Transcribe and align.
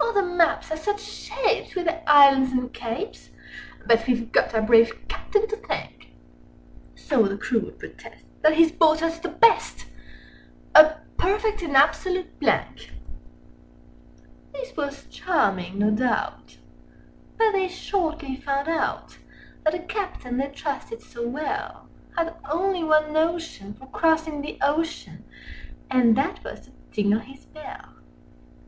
"Other 0.00 0.22
maps 0.22 0.70
are 0.70 0.76
such 0.76 1.00
shapes, 1.00 1.74
with 1.74 1.86
their 1.86 2.04
islands 2.06 2.52
and 2.52 2.72
capes! 2.72 3.30
Â 3.30 3.30
Â 3.30 3.30
Â 3.30 3.34
Â 3.34 3.88
But 3.88 4.06
we've 4.06 4.30
got 4.30 4.54
our 4.54 4.62
brave 4.62 5.08
Captain 5.08 5.48
to 5.48 5.56
thank:" 5.56 6.06
(So 6.94 7.24
the 7.26 7.36
crew 7.36 7.58
would 7.62 7.80
protest) 7.80 8.22
"that 8.42 8.54
he's 8.54 8.70
bought 8.70 9.02
us 9.02 9.18
the 9.18 9.28
best— 9.28 9.86
Â 10.76 10.82
Â 10.84 10.84
Â 10.84 10.88
Â 10.88 10.92
A 10.92 10.98
perfect 11.18 11.62
and 11.62 11.76
absolute 11.76 12.38
blank!" 12.38 12.92
This 14.52 14.76
was 14.76 15.06
charming, 15.06 15.80
no 15.80 15.90
doubt; 15.90 16.58
but 17.36 17.50
they 17.50 17.66
shortly 17.66 18.36
found 18.36 18.68
out 18.68 19.08
Â 19.08 19.08
Â 19.08 19.08
Â 19.08 19.16
Â 19.16 19.64
That 19.64 19.72
the 19.72 19.78
Captain 19.80 20.36
they 20.36 20.46
trusted 20.46 21.02
so 21.02 21.26
well 21.26 21.88
Had 22.16 22.36
only 22.48 22.84
one 22.84 23.12
notion 23.12 23.74
for 23.74 23.86
crossing 23.88 24.42
the 24.42 24.58
ocean, 24.62 25.24
Â 25.90 25.96
Â 25.96 25.96
Â 25.96 26.00
Â 26.00 26.00
And 26.02 26.16
that 26.16 26.44
was 26.44 26.60
to 26.66 26.70
tingle 26.92 27.18
his 27.18 27.46
bell. 27.46 27.94